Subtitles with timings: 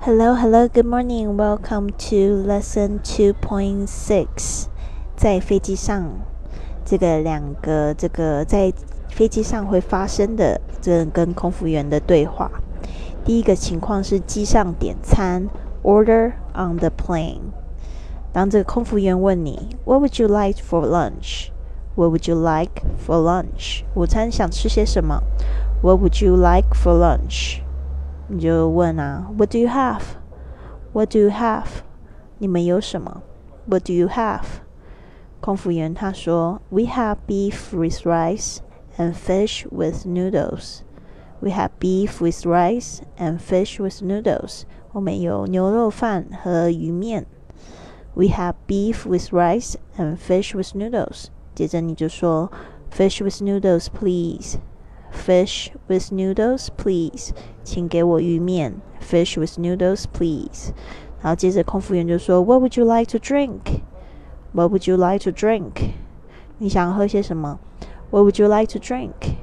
[0.00, 1.36] Hello, hello, good morning.
[1.36, 4.66] Welcome to lesson two point six.
[5.16, 6.04] 在飞机上，
[6.84, 8.72] 这个两个这个在
[9.08, 12.50] 飞机上会发生的这跟空服员的对话。
[13.24, 15.48] 第一个情况是机上点餐，
[15.82, 17.40] order on the plane。
[18.32, 21.48] 当这个空服员问你，What would you like for lunch?
[21.96, 23.82] What would you like for lunch?
[23.94, 25.22] 午餐想吃些什么？
[25.82, 27.62] What would you like for lunch?
[28.30, 30.02] 你就问啊，What do you have?
[30.92, 31.66] What do you have?
[32.38, 33.22] 你们有什么？
[33.66, 34.44] What do you have?
[35.40, 38.58] 空服员他说，We have beef with rice
[38.96, 40.80] and fish with noodles.
[41.40, 44.62] We have beef with rice and fish with noodles.
[44.92, 47.26] 我们有牛肉饭和鱼面。
[48.14, 51.26] We have beef with rice and fish with noodles.
[51.54, 52.50] 接着你就说，
[52.90, 54.56] Fish with noodles, please.
[55.12, 57.32] Fish with noodles, please.
[57.63, 58.75] 请给我鱼面。
[59.01, 60.71] Fish with noodles, please.
[61.21, 63.81] 然后接着空服员就说，What would you like to drink?
[64.53, 65.93] What would you like to drink?
[66.59, 67.59] 你想喝些什么
[68.09, 69.37] ？What would you like to drink?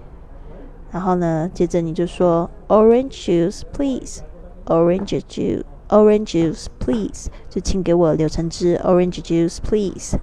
[0.90, 4.22] 然后呢，接着你就说，Orange juice, please.
[4.66, 7.28] Orange juice, orange juice, please.
[7.48, 10.16] 就请给我柳橙汁，Orange juice, please.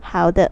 [0.00, 0.50] 好的。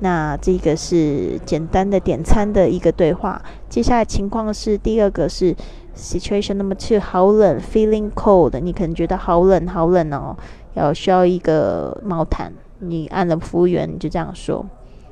[0.00, 3.40] 那这个是简单的点餐的一个对话。
[3.68, 5.54] 接下来情况是第二个是
[5.95, 10.35] situation number two，好冷，feeling cold，你可能觉得好冷好冷哦，
[10.73, 12.53] 要需要一个毛毯。
[12.79, 14.63] 你按了服务员，你就这样说；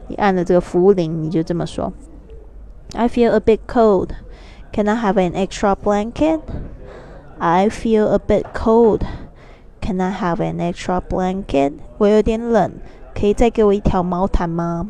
[0.08, 1.92] 你按了这个服务铃，你就这么说：
[2.94, 4.10] I feel a bit cold.
[4.72, 6.42] Can I have an extra blanket?
[7.40, 9.02] I feel a bit cold.
[9.82, 11.74] Can I have an extra blanket?
[11.98, 12.74] 我有点冷。
[13.18, 14.90] 可以再给我一条毛毯吗？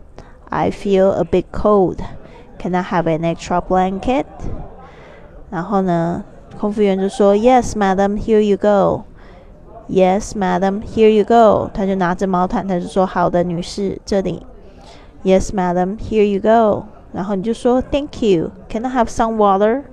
[0.50, 2.00] I feel a bit cold.
[2.58, 4.26] Can I have an extra blanket?
[5.50, 6.24] 然后呢，
[6.60, 8.18] 空服员就说：“Yes, madam.
[8.18, 9.04] Here you go.
[9.88, 10.82] Yes, madam.
[10.82, 14.46] Here you go.” 他就拿着毛毯，他就说：“好的，女士，这里。”
[15.24, 15.98] Yes, madam.
[15.98, 16.86] Here you go.
[17.14, 18.52] 然后你就说：“Thank you.
[18.70, 19.84] Can I have some water?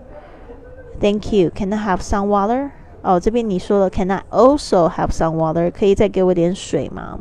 [1.01, 1.51] Thank you.
[1.55, 2.71] Can I have some water?”
[3.03, 5.71] 哦，这边你说了，Can I also have some water？
[5.71, 7.19] 可以再给我点水吗？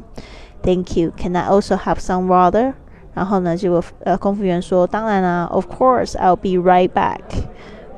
[0.61, 1.11] Thank you.
[1.17, 2.73] Can I also have some water?
[3.13, 7.21] 然后呢，结果呃，空服员说：“当然啦，Of course, I'll be right back.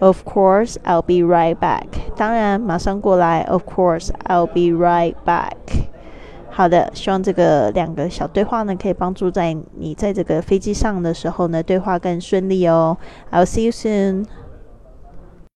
[0.00, 1.86] Of course, I'll be right back.
[2.16, 3.42] 当然，马上过来。
[3.42, 5.56] Of course, I'll be right back.
[6.50, 12.96] 好的，希望这个两个小对话呢，可以帮助在你在这个飞机上的时候呢，对话更顺利哦。
[13.32, 14.26] I'll see you soon.